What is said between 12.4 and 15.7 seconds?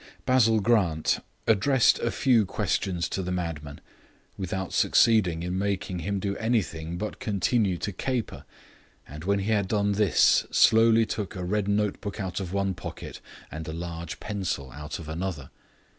one pocket and a large pencil out of another.